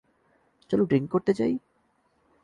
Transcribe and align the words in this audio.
চলো 0.69 0.83
ড্রিংক 0.85 1.07
করতে 1.11 1.31
যাই? 1.33 1.53